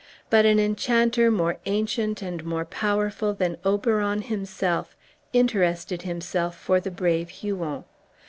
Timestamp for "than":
3.35-3.57